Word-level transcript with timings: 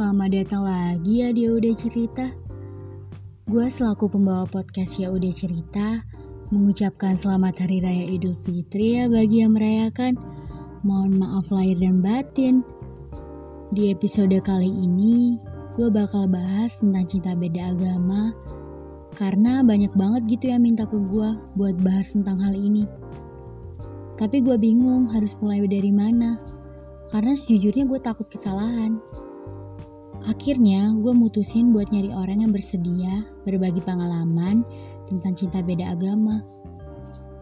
selamat 0.00 0.32
datang 0.32 0.64
lagi 0.64 1.20
ya 1.20 1.28
di 1.28 1.44
Udah 1.44 1.76
Cerita. 1.76 2.24
Gue 3.44 3.68
selaku 3.68 4.08
pembawa 4.08 4.48
podcast 4.48 4.96
Ya 4.96 5.12
Udah 5.12 5.28
Cerita, 5.28 6.00
mengucapkan 6.48 7.20
selamat 7.20 7.68
Hari 7.68 7.84
Raya 7.84 8.08
Idul 8.08 8.32
Fitri 8.40 8.96
ya 8.96 9.12
bagi 9.12 9.44
yang 9.44 9.52
merayakan. 9.52 10.16
Mohon 10.88 11.20
maaf 11.20 11.52
lahir 11.52 11.76
dan 11.76 12.00
batin. 12.00 12.64
Di 13.76 13.92
episode 13.92 14.32
kali 14.40 14.72
ini, 14.72 15.36
gue 15.76 15.92
bakal 15.92 16.32
bahas 16.32 16.80
tentang 16.80 17.04
cinta 17.04 17.36
beda 17.36 17.76
agama, 17.76 18.32
karena 19.20 19.60
banyak 19.60 19.92
banget 19.92 20.24
gitu 20.32 20.48
yang 20.48 20.64
minta 20.64 20.88
ke 20.88 20.96
gue 20.96 21.28
buat 21.60 21.76
bahas 21.76 22.16
tentang 22.16 22.40
hal 22.40 22.56
ini. 22.56 22.88
Tapi 24.16 24.40
gue 24.40 24.56
bingung 24.56 25.12
harus 25.12 25.36
mulai 25.44 25.60
dari 25.68 25.92
mana, 25.92 26.40
karena 27.12 27.36
sejujurnya 27.36 27.84
gue 27.84 28.00
takut 28.00 28.24
kesalahan. 28.32 28.96
Akhirnya, 30.28 30.92
gue 31.00 31.16
mutusin 31.16 31.72
buat 31.72 31.88
nyari 31.88 32.12
orang 32.12 32.44
yang 32.44 32.52
bersedia 32.52 33.24
berbagi 33.48 33.80
pengalaman 33.80 34.68
tentang 35.08 35.32
cinta 35.32 35.64
beda 35.64 35.96
agama. 35.96 36.44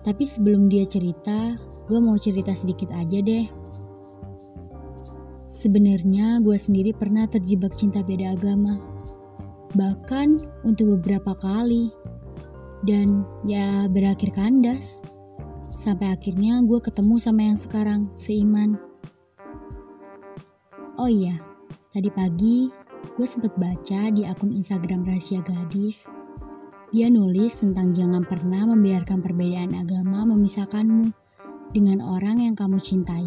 Tapi 0.06 0.22
sebelum 0.22 0.70
dia 0.70 0.86
cerita, 0.86 1.58
gue 1.90 1.98
mau 1.98 2.14
cerita 2.14 2.54
sedikit 2.54 2.94
aja 2.94 3.18
deh. 3.18 3.50
Sebenarnya 5.50 6.38
gue 6.38 6.54
sendiri 6.54 6.94
pernah 6.94 7.26
terjebak 7.26 7.74
cinta 7.74 7.98
beda 7.98 8.38
agama. 8.38 8.78
Bahkan 9.74 10.62
untuk 10.62 11.02
beberapa 11.02 11.34
kali. 11.34 11.90
Dan 12.86 13.26
ya 13.42 13.90
berakhir 13.90 14.30
kandas. 14.30 15.02
Sampai 15.74 16.14
akhirnya 16.14 16.62
gue 16.62 16.78
ketemu 16.78 17.18
sama 17.18 17.42
yang 17.42 17.58
sekarang, 17.58 18.06
seiman. 18.14 18.78
Oh 20.94 21.10
iya, 21.10 21.38
Tadi 21.98 22.14
pagi, 22.14 22.70
gue 23.18 23.26
sempet 23.26 23.58
baca 23.58 24.06
di 24.14 24.22
akun 24.22 24.54
Instagram 24.54 25.02
Rahasia 25.02 25.42
Gadis. 25.42 26.06
Dia 26.94 27.10
nulis 27.10 27.58
tentang 27.58 27.90
jangan 27.90 28.22
pernah 28.22 28.70
membiarkan 28.70 29.18
perbedaan 29.18 29.74
agama 29.74 30.22
memisahkanmu 30.30 31.10
dengan 31.74 31.98
orang 32.06 32.38
yang 32.38 32.54
kamu 32.54 32.78
cintai. 32.78 33.26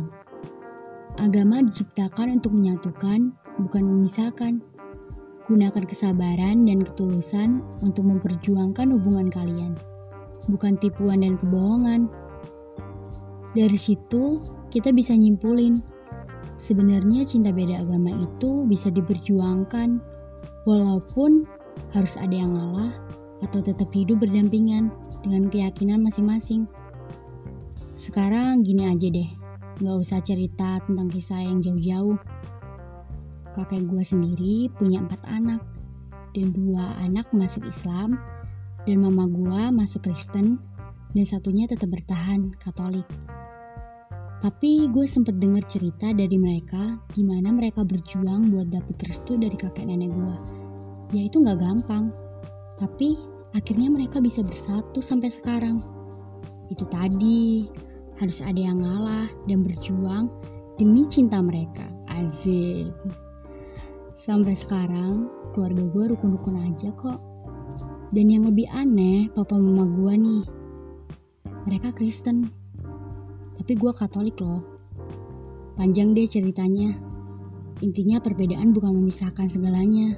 Agama 1.19 1.59
diciptakan 1.67 2.39
untuk 2.39 2.55
menyatukan, 2.55 3.35
bukan 3.59 3.83
memisahkan. 3.91 4.63
Gunakan 5.51 5.83
kesabaran 5.83 6.63
dan 6.63 6.87
ketulusan 6.87 7.59
untuk 7.83 8.07
memperjuangkan 8.07 8.87
hubungan 8.87 9.27
kalian, 9.27 9.75
bukan 10.47 10.79
tipuan 10.79 11.27
dan 11.27 11.35
kebohongan. 11.35 12.07
Dari 13.51 13.75
situ, 13.75 14.39
kita 14.71 14.95
bisa 14.95 15.11
nyimpulin 15.11 15.90
Sebenarnya 16.61 17.25
cinta 17.25 17.49
beda 17.49 17.81
agama 17.81 18.13
itu 18.21 18.69
bisa 18.69 18.93
diperjuangkan, 18.93 19.97
walaupun 20.69 21.49
harus 21.89 22.13
ada 22.21 22.37
yang 22.37 22.53
ngalah 22.53 22.93
atau 23.41 23.65
tetap 23.65 23.89
hidup 23.89 24.21
berdampingan 24.21 24.93
dengan 25.25 25.49
keyakinan 25.49 26.05
masing-masing. 26.05 26.69
Sekarang 27.97 28.61
gini 28.61 28.85
aja 28.85 29.09
deh, 29.09 29.25
gak 29.81 29.97
usah 30.05 30.21
cerita 30.21 30.77
tentang 30.85 31.09
kisah 31.09 31.41
yang 31.41 31.65
jauh-jauh. 31.65 32.21
Kakek 33.57 33.89
gue 33.89 34.03
sendiri 34.05 34.69
punya 34.77 35.01
empat 35.01 35.25
anak, 35.33 35.65
dan 36.37 36.53
dua 36.53 36.93
anak 37.01 37.25
masuk 37.33 37.65
Islam, 37.65 38.21
dan 38.85 39.01
mama 39.01 39.25
gue 39.25 39.61
masuk 39.73 40.05
Kristen, 40.05 40.61
dan 41.17 41.25
satunya 41.25 41.65
tetap 41.65 41.89
bertahan 41.89 42.53
Katolik. 42.61 43.09
Tapi 44.41 44.89
gue 44.89 45.05
sempet 45.05 45.37
denger 45.37 45.61
cerita 45.69 46.09
dari 46.17 46.33
mereka 46.41 46.97
gimana 47.13 47.53
mereka 47.53 47.85
berjuang 47.85 48.49
buat 48.49 48.73
dapet 48.73 48.97
restu 49.05 49.37
dari 49.37 49.53
kakek 49.53 49.85
nenek 49.85 50.09
gue. 50.09 50.37
Ya 51.13 51.29
itu 51.29 51.45
gak 51.45 51.61
gampang. 51.61 52.09
Tapi 52.81 53.21
akhirnya 53.53 53.93
mereka 53.93 54.17
bisa 54.17 54.41
bersatu 54.41 54.97
sampai 54.97 55.29
sekarang. 55.29 55.77
Itu 56.73 56.89
tadi, 56.89 57.69
harus 58.17 58.41
ada 58.41 58.57
yang 58.57 58.81
ngalah 58.81 59.29
dan 59.45 59.61
berjuang 59.61 60.25
demi 60.81 61.05
cinta 61.05 61.37
mereka. 61.37 61.85
Azik. 62.09 62.89
Sampai 64.17 64.57
sekarang, 64.57 65.29
keluarga 65.53 65.85
gue 65.85 66.03
rukun-rukun 66.17 66.65
aja 66.65 66.89
kok. 66.97 67.21
Dan 68.09 68.33
yang 68.33 68.49
lebih 68.49 68.65
aneh, 68.73 69.29
papa 69.37 69.53
mama 69.53 69.85
gue 69.85 70.13
nih. 70.17 70.43
Mereka 71.69 71.93
Kristen 71.93 72.60
tapi 73.57 73.73
gue 73.75 73.91
Katolik 73.91 74.37
loh. 74.39 74.61
Panjang 75.75 76.13
deh 76.13 76.27
ceritanya. 76.27 76.93
Intinya 77.81 78.21
perbedaan 78.21 78.75
bukan 78.75 78.93
memisahkan 78.93 79.49
segalanya. 79.49 80.13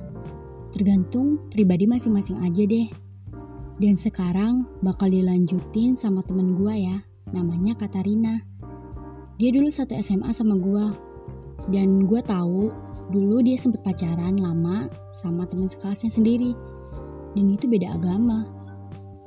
Tergantung 0.75 1.39
pribadi 1.47 1.87
masing-masing 1.87 2.43
aja 2.43 2.63
deh. 2.67 2.91
Dan 3.79 3.95
sekarang 3.95 4.67
bakal 4.83 5.09
dilanjutin 5.09 5.95
sama 5.95 6.19
temen 6.21 6.59
gue 6.59 6.75
ya, 6.83 6.97
namanya 7.31 7.73
Katarina. 7.79 8.43
Dia 9.39 9.49
dulu 9.49 9.71
satu 9.71 9.95
SMA 9.97 10.29
sama 10.35 10.59
gue. 10.59 10.85
Dan 11.71 12.03
gue 12.03 12.19
tahu 12.19 12.67
dulu 13.13 13.39
dia 13.39 13.55
sempet 13.55 13.79
pacaran 13.85 14.35
lama 14.35 14.91
sama 15.15 15.47
teman 15.47 15.71
sekelasnya 15.71 16.11
sendiri. 16.11 16.51
Dan 17.33 17.49
itu 17.53 17.65
beda 17.71 17.95
agama. 17.95 18.43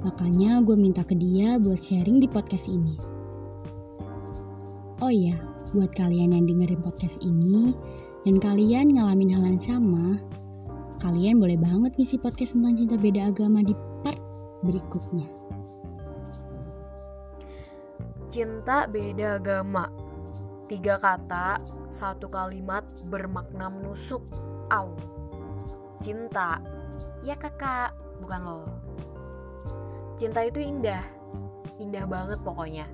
Makanya 0.05 0.61
gue 0.61 0.77
minta 0.77 1.03
ke 1.03 1.17
dia 1.17 1.57
buat 1.57 1.81
sharing 1.81 2.21
di 2.21 2.29
podcast 2.29 2.69
ini. 2.69 3.16
Oh 4.97 5.13
iya, 5.13 5.37
buat 5.77 5.93
kalian 5.93 6.33
yang 6.33 6.49
dengerin 6.49 6.81
podcast 6.81 7.21
ini 7.21 7.77
dan 8.25 8.41
kalian 8.41 8.97
ngalamin 8.97 9.29
hal 9.29 9.45
yang 9.45 9.61
sama, 9.61 10.17
kalian 11.05 11.37
boleh 11.37 11.61
banget 11.61 11.93
ngisi 12.01 12.17
podcast 12.17 12.57
tentang 12.57 12.81
cinta 12.81 12.97
beda 12.97 13.29
agama 13.29 13.61
di 13.61 13.77
part 14.01 14.17
berikutnya. 14.65 15.29
Cinta 18.33 18.89
beda 18.89 19.37
agama. 19.37 19.85
Tiga 20.65 20.97
kata, 20.97 21.61
satu 21.93 22.33
kalimat 22.33 22.89
bermakna 23.05 23.69
menusuk. 23.69 24.25
Au. 24.73 24.97
Cinta. 26.01 26.57
Ya 27.21 27.37
kakak, 27.37 27.93
bukan 28.25 28.41
lo. 28.49 28.61
Cinta 30.17 30.41
itu 30.41 30.65
indah. 30.65 31.05
Indah 31.77 32.09
banget 32.09 32.41
pokoknya 32.41 32.89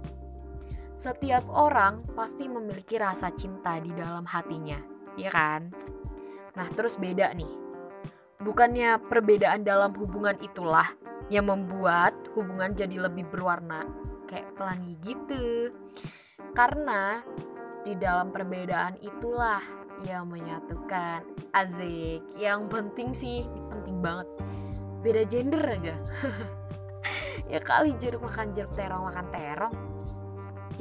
setiap 1.03 1.43
orang 1.51 1.99
pasti 2.15 2.47
memiliki 2.47 2.95
rasa 2.95 3.35
cinta 3.35 3.75
di 3.83 3.91
dalam 3.91 4.23
hatinya, 4.23 4.79
ya 5.19 5.35
kan? 5.35 5.75
Nah, 6.55 6.69
terus 6.79 6.95
beda 6.95 7.35
nih. 7.35 7.51
Bukannya 8.39 9.03
perbedaan 9.11 9.67
dalam 9.67 9.91
hubungan 9.99 10.39
itulah 10.39 10.87
yang 11.27 11.51
membuat 11.51 12.15
hubungan 12.39 12.71
jadi 12.79 13.03
lebih 13.03 13.27
berwarna, 13.35 13.83
kayak 14.31 14.55
pelangi 14.55 14.95
gitu. 15.03 15.75
Karena 16.55 17.19
di 17.83 17.99
dalam 17.99 18.31
perbedaan 18.31 18.95
itulah 19.03 19.63
yang 20.07 20.31
menyatukan 20.31 21.27
Azik. 21.51 22.23
Yang 22.39 22.61
penting 22.71 23.11
sih, 23.11 23.43
penting 23.75 23.99
banget. 23.99 24.31
Beda 25.03 25.23
gender 25.27 25.63
aja. 25.67 25.99
ya 27.53 27.59
kali 27.59 27.99
jeruk 27.99 28.23
makan 28.23 28.55
jeruk 28.55 28.71
terong 28.79 29.11
makan 29.11 29.27
terong 29.35 29.92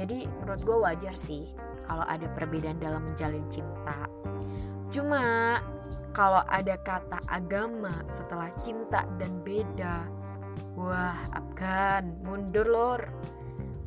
jadi 0.01 0.25
menurut 0.41 0.61
gue 0.65 0.77
wajar 0.81 1.13
sih 1.13 1.45
kalau 1.85 2.01
ada 2.09 2.25
perbedaan 2.33 2.81
dalam 2.81 3.05
menjalin 3.05 3.45
cinta. 3.53 4.09
Cuma 4.89 5.21
kalau 6.09 6.41
ada 6.49 6.73
kata 6.81 7.21
agama 7.29 8.01
setelah 8.09 8.49
cinta 8.65 9.05
dan 9.21 9.45
beda, 9.45 10.09
wah 10.73 11.13
Afgan 11.37 12.17
mundur 12.25 12.65
lor. 12.65 13.01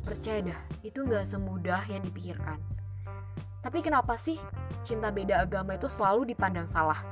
Percaya 0.07 0.55
dah, 0.55 0.61
itu 0.87 1.03
gak 1.03 1.27
semudah 1.27 1.83
yang 1.91 2.07
dipikirkan. 2.07 2.63
Tapi 3.59 3.83
kenapa 3.83 4.15
sih 4.15 4.39
cinta 4.87 5.11
beda 5.11 5.43
agama 5.43 5.75
itu 5.75 5.91
selalu 5.91 6.31
dipandang 6.31 6.69
salah? 6.69 7.03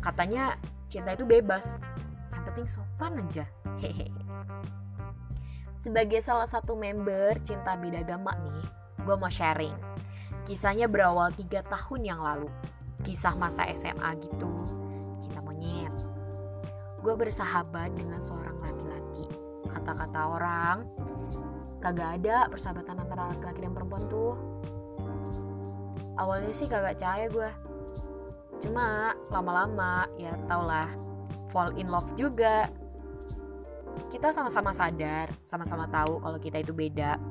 Katanya 0.00 0.56
cinta 0.88 1.12
itu 1.12 1.28
bebas, 1.28 1.84
yang 2.32 2.42
penting 2.48 2.70
sopan 2.70 3.20
aja. 3.20 3.44
Hehehe 3.76 4.28
sebagai 5.78 6.18
salah 6.18 6.50
satu 6.50 6.74
member 6.74 7.38
cinta 7.46 7.78
beda 7.78 8.02
agama 8.02 8.34
nih, 8.42 8.66
gue 9.06 9.14
mau 9.14 9.30
sharing. 9.30 9.74
Kisahnya 10.42 10.90
berawal 10.90 11.30
tiga 11.38 11.62
tahun 11.62 12.02
yang 12.02 12.20
lalu. 12.20 12.50
Kisah 13.06 13.38
masa 13.38 13.62
SMA 13.70 14.10
gitu, 14.18 14.50
cinta 15.22 15.38
monyet. 15.38 15.94
Gue 16.98 17.14
bersahabat 17.14 17.94
dengan 17.94 18.18
seorang 18.18 18.58
laki-laki. 18.58 19.24
Kata-kata 19.70 20.20
orang, 20.26 20.76
kagak 21.78 22.18
ada 22.18 22.50
persahabatan 22.50 23.06
antara 23.06 23.30
laki-laki 23.30 23.62
dan 23.62 23.70
perempuan 23.70 24.02
tuh. 24.10 24.34
Awalnya 26.18 26.50
sih 26.50 26.66
kagak 26.66 26.98
percaya 26.98 27.30
gue. 27.30 27.50
Cuma 28.66 29.14
lama-lama 29.30 30.10
ya 30.18 30.34
tau 30.50 30.66
lah, 30.66 30.90
fall 31.54 31.70
in 31.78 31.86
love 31.86 32.10
juga 32.18 32.66
kita 34.18 34.34
sama-sama 34.34 34.74
sadar, 34.74 35.30
sama-sama 35.46 35.86
tahu 35.86 36.18
kalau 36.18 36.42
kita 36.42 36.58
itu 36.58 36.74
beda. 36.74 37.22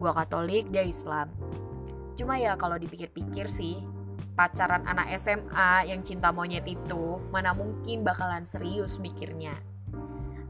Gua 0.00 0.16
Katolik, 0.16 0.72
dia 0.72 0.80
Islam. 0.80 1.28
Cuma 2.16 2.40
ya 2.40 2.56
kalau 2.56 2.80
dipikir-pikir 2.80 3.44
sih, 3.44 3.84
pacaran 4.32 4.88
anak 4.88 5.12
SMA 5.20 5.92
yang 5.92 6.00
cinta 6.00 6.32
monyet 6.32 6.64
itu 6.64 7.20
mana 7.28 7.52
mungkin 7.52 8.00
bakalan 8.00 8.48
serius 8.48 8.96
mikirnya. 8.96 9.52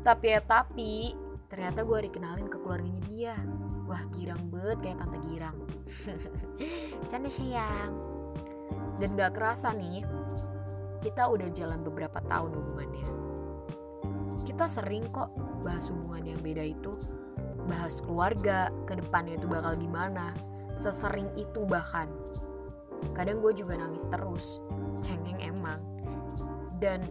Tapi 0.07 0.31
ya 0.31 0.39
tapi 0.39 1.11
ternyata 1.51 1.83
gue 1.83 2.07
dikenalin 2.07 2.47
ke 2.47 2.63
keluarganya 2.63 3.03
dia. 3.11 3.35
Wah 3.91 4.07
girang 4.15 4.47
banget 4.47 4.79
kayak 4.87 4.99
tante 5.03 5.19
girang. 5.27 5.59
Canda 7.11 7.31
sayang. 7.35 7.93
Dan 8.95 9.19
gak 9.19 9.35
kerasa 9.35 9.75
nih 9.75 10.07
kita 11.03 11.27
udah 11.27 11.51
jalan 11.51 11.83
beberapa 11.83 12.23
tahun 12.23 12.55
hubungannya 12.55 13.30
kita 14.45 14.67
sering 14.67 15.09
kok 15.13 15.33
bahas 15.61 15.89
hubungan 15.93 16.37
yang 16.37 16.41
beda 16.41 16.65
itu 16.65 16.97
bahas 17.69 18.03
keluarga 18.03 18.73
ke 18.89 18.99
depannya 18.99 19.39
itu 19.39 19.47
bakal 19.47 19.77
gimana 19.79 20.35
sesering 20.81 21.29
itu 21.37 21.63
bahkan. 21.69 22.09
Kadang 23.13 23.45
gue 23.45 23.53
juga 23.53 23.77
nangis 23.77 24.09
terus 24.09 24.65
cengeng 25.05 25.41
emang. 25.41 25.81
Dan 26.81 27.05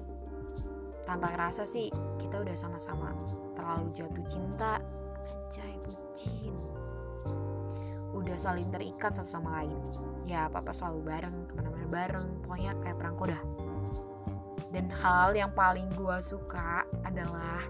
tanpa 1.05 1.33
kerasa 1.33 1.65
sih 1.65 1.93
kita 2.17 2.41
udah 2.41 2.57
sama-sama 2.57 3.13
terlalu 3.53 3.93
jatuh 3.93 4.25
cinta. 4.25 4.81
Anjay 5.21 5.77
bucin. 5.85 6.55
Udah 8.13 8.37
saling 8.37 8.73
terikat 8.73 9.13
satu 9.13 9.37
sama 9.37 9.61
lain. 9.61 9.77
Ya 10.25 10.49
apa-apa 10.49 10.73
selalu 10.73 10.99
bareng 11.05 11.37
ke 11.49 11.53
mana-mana 11.53 11.87
bareng 11.89 12.27
pokoknya 12.45 12.73
kayak 12.81 12.97
perangko 12.97 13.23
dah 13.29 13.41
dan 14.69 14.86
hal 15.01 15.33
yang 15.33 15.50
paling 15.54 15.89
gue 15.98 16.18
suka 16.21 16.86
adalah 17.01 17.62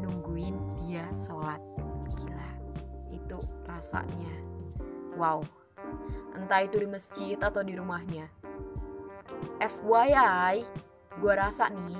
nungguin 0.00 0.56
dia 0.80 1.08
sholat. 1.16 1.60
Gila 2.20 2.50
itu 3.12 3.38
rasanya. 3.64 4.34
Wow. 5.16 5.44
Entah 6.36 6.60
itu 6.64 6.80
di 6.80 6.88
masjid 6.88 7.36
atau 7.40 7.64
di 7.64 7.76
rumahnya. 7.76 8.28
FYI 9.60 10.64
gue 11.20 11.34
rasa 11.36 11.68
nih 11.72 11.96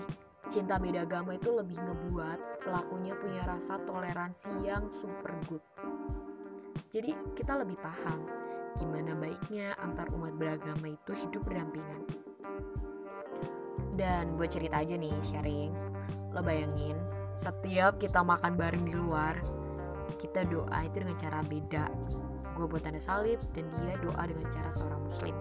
cinta 0.50 0.76
beda 0.76 1.06
agama 1.06 1.36
itu 1.36 1.52
lebih 1.52 1.78
ngebuat 1.78 2.64
pelakunya 2.66 3.14
punya 3.16 3.42
rasa 3.46 3.80
toleransi 3.84 4.52
yang 4.64 4.88
super 4.92 5.32
good. 5.48 5.64
Jadi 6.90 7.14
kita 7.38 7.54
lebih 7.56 7.78
paham 7.78 8.26
gimana 8.78 9.12
baiknya 9.18 9.76
antar 9.82 10.08
umat 10.14 10.34
beragama 10.38 10.94
itu 10.94 11.12
hidup 11.12 11.42
berdampingan 11.42 12.06
dan 13.94 14.34
buat 14.38 14.50
cerita 14.50 14.82
aja 14.82 14.94
nih 14.94 15.14
sharing. 15.22 15.72
Lo 16.30 16.40
bayangin 16.44 16.98
setiap 17.34 17.96
kita 17.96 18.20
makan 18.20 18.54
bareng 18.54 18.84
di 18.84 18.94
luar 18.94 19.40
kita 20.20 20.44
doa 20.44 20.84
itu 20.84 21.00
dengan 21.00 21.16
cara 21.16 21.40
beda. 21.40 21.84
Gue 22.58 22.66
buat 22.68 22.84
tanda 22.84 23.00
salib 23.00 23.40
dan 23.56 23.70
dia 23.80 23.96
doa 23.96 24.22
dengan 24.28 24.46
cara 24.52 24.68
seorang 24.68 25.00
muslim. 25.00 25.32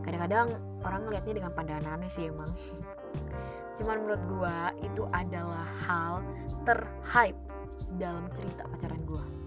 Kadang-kadang 0.00 0.56
orang 0.80 1.04
ngeliatnya 1.04 1.34
dengan 1.44 1.52
pandangan 1.52 2.00
aneh 2.00 2.08
sih 2.08 2.32
emang. 2.32 2.48
Cuman 3.76 3.96
menurut 4.06 4.22
gue 4.24 4.56
itu 4.88 5.02
adalah 5.12 5.68
hal 5.84 6.24
terhype 6.64 7.36
dalam 8.00 8.24
cerita 8.32 8.64
pacaran 8.64 9.04
gue 9.04 9.42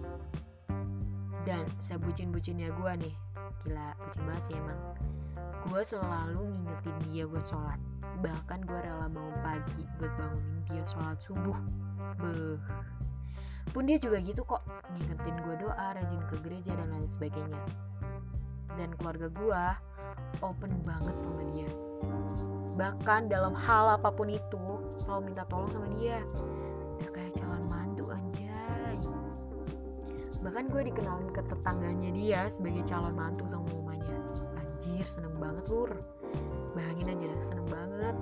dan 1.46 1.64
sebucin-bucinnya 1.78 2.74
gue 2.74 2.92
nih 3.06 3.16
gila 3.64 3.94
bucin 4.02 4.24
banget 4.26 4.44
sih 4.50 4.56
emang. 4.58 4.80
Gue 5.66 5.82
selalu 5.82 6.42
ngingetin 6.54 6.98
dia 7.10 7.24
buat 7.26 7.46
sholat 7.46 7.95
bahkan 8.26 8.66
gue 8.66 8.80
rela 8.82 9.06
mau 9.06 9.30
pagi 9.46 9.86
buat 10.02 10.10
bangunin 10.18 10.66
dia 10.66 10.82
sholat 10.90 11.22
subuh. 11.22 11.62
Beh 12.18 12.58
pun 13.76 13.84
dia 13.84 14.00
juga 14.00 14.24
gitu 14.24 14.46
kok 14.48 14.64
ngingetin 14.96 15.36
gue 15.44 15.56
doa 15.68 15.92
rajin 15.92 16.22
ke 16.32 16.36
gereja 16.48 16.72
dan 16.80 16.96
lain 16.96 17.10
sebagainya. 17.12 17.60
Dan 18.80 18.96
keluarga 18.96 19.28
gue 19.28 19.64
open 20.40 20.72
banget 20.88 21.20
sama 21.20 21.44
dia. 21.52 21.68
Bahkan 22.80 23.28
dalam 23.28 23.52
hal 23.52 24.00
apa 24.00 24.16
pun 24.16 24.32
itu 24.32 24.80
selalu 24.96 25.32
minta 25.32 25.44
tolong 25.52 25.68
sama 25.76 25.92
dia. 26.00 26.24
Udah 26.96 27.10
kayak 27.12 27.36
calon 27.36 27.64
mantu 27.68 28.16
anjay. 28.16 28.96
Bahkan 30.40 30.66
gue 30.72 30.82
dikenalin 30.96 31.30
ke 31.36 31.42
tetangganya 31.44 32.10
dia 32.16 32.42
sebagai 32.48 32.88
calon 32.88 33.12
mantu 33.12 33.44
sama 33.52 33.68
mamanya. 33.76 34.16
Anjir 34.56 35.04
seneng 35.04 35.36
banget 35.36 35.68
lur 35.68 35.92
bayangin 36.76 37.16
aja 37.16 37.26
dah 37.32 37.42
seneng 37.42 37.68
banget. 37.72 38.16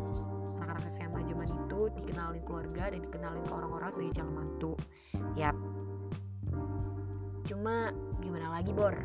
Anak-anak 0.61 0.87
SMA 0.93 1.19
zaman 1.25 1.49
itu 1.49 1.79
dikenalin 1.99 2.43
keluarga 2.45 2.93
dan 2.93 3.01
dikenalin 3.01 3.43
ke 3.43 3.53
orang-orang 3.53 3.89
sebagai 3.89 4.13
calon 4.21 4.33
mantu. 4.37 4.73
Yap. 5.33 5.57
Cuma 7.43 7.91
gimana 8.21 8.47
lagi 8.53 8.71
bor? 8.71 8.95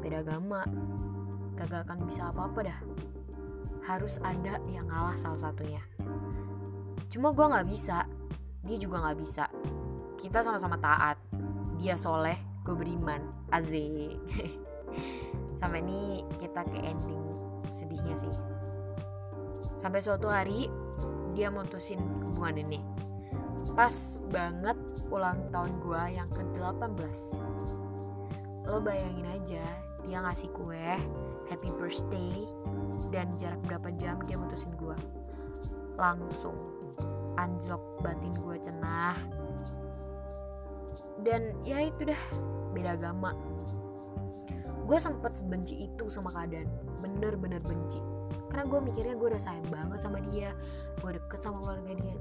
Beda 0.00 0.24
agama. 0.24 0.64
Gak 1.54 1.86
akan 1.86 2.08
bisa 2.08 2.32
apa-apa 2.32 2.60
dah. 2.66 2.80
Harus 3.86 4.18
ada 4.24 4.58
yang 4.66 4.90
ngalah 4.90 5.14
salah 5.14 5.38
satunya. 5.38 5.84
Cuma 7.06 7.30
gue 7.30 7.46
nggak 7.46 7.68
bisa. 7.70 8.08
Dia 8.66 8.78
juga 8.80 9.04
nggak 9.04 9.18
bisa. 9.20 9.46
Kita 10.18 10.42
sama-sama 10.42 10.80
taat. 10.80 11.20
Dia 11.78 11.94
soleh 11.94 12.40
gue 12.66 12.74
beriman. 12.74 13.22
Azik 13.52 14.16
sampai 15.60 15.78
ini 15.84 16.24
kita 16.40 16.64
ke 16.66 16.78
ending 16.82 17.22
sedihnya 17.70 18.16
sih 18.18 18.51
sampai 19.82 19.98
suatu 19.98 20.30
hari 20.30 20.70
dia 21.34 21.50
mutusin 21.50 21.98
hubungan 22.30 22.62
ini. 22.62 22.80
Pas 23.74 24.22
banget 24.30 24.78
ulang 25.10 25.50
tahun 25.50 25.82
gue 25.82 26.02
yang 26.14 26.28
ke-18 26.30 27.18
lo 28.62 28.78
bayangin 28.78 29.26
aja 29.26 29.64
dia 30.06 30.22
ngasih 30.22 30.54
kue 30.54 30.86
happy 31.50 31.70
birthday 31.74 32.46
dan 33.10 33.34
jarak 33.34 33.58
berapa 33.66 33.90
jam 33.98 34.22
dia 34.22 34.38
mutusin 34.38 34.70
gue 34.78 34.94
langsung 35.98 36.54
anjlok 37.34 37.82
batin 38.06 38.32
gue 38.38 38.56
cenah. 38.62 39.18
Dan 41.22 41.54
ya 41.66 41.82
itu 41.82 42.06
dah 42.06 42.22
beda 42.70 42.94
agama. 42.94 43.34
Gue 44.86 44.98
sempet 44.98 45.38
sebenci 45.38 45.86
itu 45.86 46.10
sama 46.10 46.34
keadaan. 46.34 46.66
Bener-bener 47.02 47.62
benci 47.62 48.02
karena 48.52 48.68
gue 48.68 48.80
mikirnya 48.84 49.16
gue 49.16 49.28
udah 49.32 49.40
sayang 49.40 49.64
banget 49.72 50.04
sama 50.04 50.20
dia 50.20 50.52
gue 51.00 51.10
deket 51.16 51.40
sama 51.40 51.64
keluarga 51.64 51.92
dia. 51.96 52.16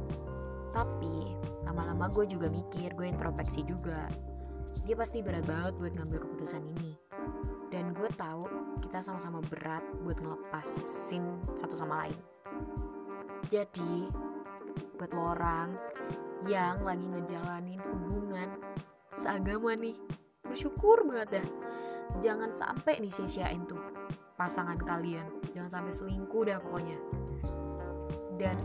Tapi 0.72 1.36
lama-lama 1.68 2.08
gue 2.08 2.24
juga 2.24 2.48
mikir 2.48 2.96
gue 2.96 3.04
introspeksi 3.12 3.68
juga. 3.68 4.08
Dia 4.88 4.96
pasti 4.96 5.20
berat 5.20 5.44
banget 5.44 5.76
buat 5.76 5.92
ngambil 5.92 6.24
keputusan 6.24 6.64
ini. 6.72 6.96
Dan 7.68 7.92
gue 7.92 8.08
tahu 8.16 8.48
kita 8.80 9.04
sama-sama 9.04 9.44
berat 9.44 9.84
buat 10.08 10.24
ngelepasin 10.24 11.52
satu 11.60 11.76
sama 11.76 12.08
lain. 12.08 12.20
Jadi 13.52 14.08
buat 14.96 15.12
lo 15.12 15.36
orang 15.36 15.76
yang 16.48 16.80
lagi 16.88 17.12
ngejalanin 17.12 17.84
hubungan 17.84 18.56
seagama 19.12 19.76
nih 19.76 20.00
bersyukur 20.48 21.04
banget 21.04 21.44
dah. 21.44 21.48
Jangan 22.24 22.56
sampai 22.56 23.04
nih 23.04 23.12
sia-siain 23.12 23.68
tuh 23.68 23.91
pasangan 24.42 24.82
kalian. 24.82 25.30
Jangan 25.54 25.70
sampai 25.70 25.94
selingkuh 25.94 26.50
dah 26.50 26.58
pokoknya. 26.58 26.98
Dan 28.42 28.58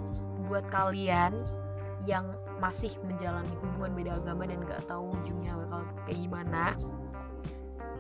buat 0.49 0.65
kalian 0.73 1.37
yang 2.09 2.33
masih 2.57 2.97
menjalani 3.05 3.53
hubungan 3.61 3.93
beda 3.93 4.13
agama 4.17 4.49
dan 4.49 4.65
gak 4.65 4.89
tahu 4.89 5.13
ujungnya 5.13 5.53
bakal 5.53 5.85
kayak 6.09 6.25
gimana 6.25 6.73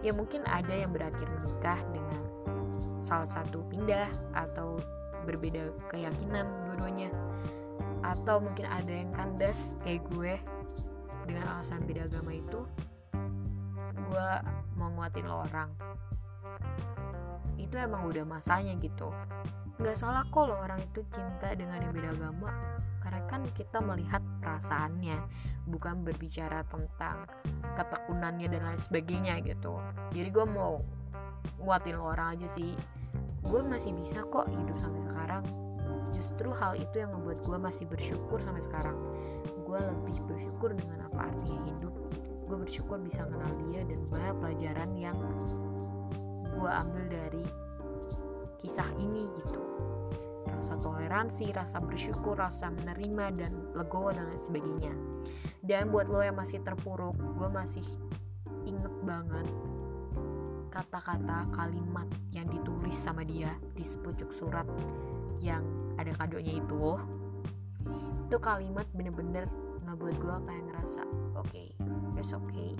ya 0.01 0.13
mungkin 0.17 0.41
ada 0.49 0.73
yang 0.73 0.95
berakhir 0.97 1.29
menikah 1.29 1.77
dengan 1.93 2.23
salah 3.05 3.29
satu 3.29 3.61
pindah 3.69 4.09
atau 4.33 4.81
berbeda 5.29 5.75
keyakinan 5.93 6.47
dua-duanya. 6.71 7.11
Atau 8.07 8.39
mungkin 8.39 8.71
ada 8.71 8.89
yang 8.89 9.11
kandas 9.13 9.75
kayak 9.83 10.07
gue 10.15 10.39
dengan 11.27 11.59
alasan 11.59 11.83
beda 11.85 12.07
agama 12.07 12.33
itu 12.33 12.63
gue 14.07 14.29
mau 14.79 14.95
nguatin 14.95 15.27
lo 15.27 15.43
orang 15.43 15.75
itu 17.57 17.75
emang 17.77 18.09
udah 18.09 18.25
masanya 18.25 18.77
gitu. 18.81 19.09
Nggak 19.77 19.97
salah 19.97 20.25
kok 20.29 20.49
lo 20.49 20.57
orang 20.57 20.81
itu 20.81 21.05
cinta 21.13 21.53
dengan 21.53 21.85
yang 21.85 21.93
beda 21.93 22.11
agama. 22.17 22.51
Karena 23.01 23.23
kan 23.29 23.43
kita 23.53 23.79
melihat 23.85 24.25
perasaannya 24.41 25.19
bukan 25.69 26.03
berbicara 26.03 26.65
tentang 26.67 27.29
ketekunannya 27.77 28.49
dan 28.49 28.63
lain 28.67 28.81
sebagainya 28.81 29.39
gitu. 29.45 29.79
Jadi 30.17 30.29
gue 30.33 30.47
mau 30.49 30.81
nguatin 31.61 32.01
lo 32.01 32.09
orang 32.11 32.35
aja 32.35 32.49
sih. 32.49 32.73
Gue 33.47 33.63
masih 33.63 33.95
bisa 33.95 34.25
kok 34.27 34.49
hidup 34.49 34.77
sampai 34.81 35.03
sekarang. 35.07 35.45
Justru 36.15 36.49
hal 36.57 36.81
itu 36.81 36.97
yang 36.97 37.13
membuat 37.13 37.45
gue 37.45 37.59
masih 37.61 37.85
bersyukur 37.85 38.41
sampai 38.41 38.65
sekarang. 38.65 38.97
Gue 39.69 39.79
lebih 39.79 40.17
bersyukur 40.25 40.73
dengan 40.73 41.07
apa 41.07 41.31
artinya 41.31 41.61
hidup. 41.69 41.95
Gue 42.47 42.57
bersyukur 42.63 42.97
bisa 43.03 43.27
kenal 43.27 43.53
dia 43.69 43.85
dan 43.85 44.01
banyak 44.09 44.35
pelajaran 44.41 44.91
yang 44.97 45.19
gue 46.57 46.71
ambil 46.71 47.05
dari 47.07 47.45
kisah 48.59 48.89
ini 48.99 49.29
gitu. 49.37 49.61
Rasa 50.49 50.81
toleransi, 50.81 51.53
rasa 51.53 51.79
bersyukur, 51.85 52.41
rasa 52.41 52.73
menerima 52.73 53.27
dan 53.37 53.53
legowo 53.77 54.11
dan 54.11 54.33
lain 54.33 54.41
sebagainya. 54.41 54.95
Dan 55.61 55.93
buat 55.93 56.09
lo 56.09 56.25
yang 56.25 56.35
masih 56.35 56.65
terpuruk, 56.65 57.15
gue 57.15 57.49
masih 57.53 57.87
inget 58.65 58.95
banget 59.05 59.47
kata-kata 60.73 61.49
kalimat 61.57 62.05
yang 62.37 62.45
ditulis 62.53 62.93
sama 62.93 63.25
dia 63.25 63.49
di 63.73 63.81
sepucuk 63.81 64.29
surat 64.29 64.69
yang 65.41 65.65
ada 65.97 66.13
kadonya 66.13 66.61
itu. 66.61 67.01
Itu 68.29 68.37
kalimat 68.43 68.85
bener-bener 68.93 69.49
ngebuat 69.87 70.17
gue 70.19 70.37
kayak 70.51 70.65
ngerasa 70.67 71.03
oke 71.39 71.47
okay, 71.47 71.71
it's 72.19 72.35
okay 72.35 72.75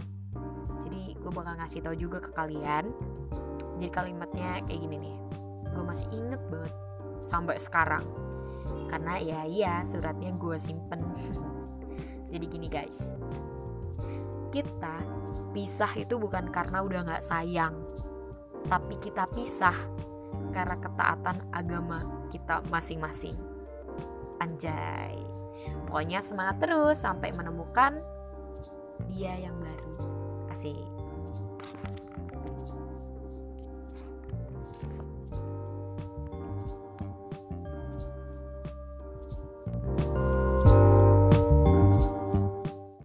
jadi 0.85 1.17
gue 1.17 1.31
bakal 1.33 1.55
ngasih 1.57 1.81
tau 1.81 1.97
juga 1.97 2.19
ke 2.21 2.31
kalian. 2.35 2.93
Jadi 3.77 3.91
kalimatnya 3.93 4.61
kayak 4.65 4.81
gini 4.81 4.97
nih. 5.01 5.17
Gue 5.73 5.85
masih 5.85 6.09
inget 6.13 6.41
banget 6.49 6.75
sampai 7.21 7.57
sekarang. 7.57 8.05
Karena 8.91 9.21
ya 9.21 9.41
iya 9.47 9.75
suratnya 9.87 10.35
gue 10.37 10.57
simpen. 10.61 11.01
Jadi 12.33 12.45
gini 12.49 12.69
guys. 12.69 13.15
Kita 14.51 15.05
pisah 15.53 15.93
itu 15.97 16.17
bukan 16.17 16.49
karena 16.49 16.81
udah 16.81 17.01
gak 17.05 17.25
sayang. 17.25 17.77
Tapi 18.67 18.99
kita 18.99 19.29
pisah 19.31 19.77
karena 20.51 20.77
ketaatan 20.81 21.37
agama 21.53 22.03
kita 22.33 22.65
masing-masing. 22.73 23.37
Anjay. 24.41 25.17
Pokoknya 25.89 26.21
semangat 26.21 26.61
terus 26.61 27.01
sampai 27.01 27.33
menemukan 27.33 28.01
dia 29.09 29.37
yang 29.39 29.57
baru 29.61 30.26
是。 30.57 30.96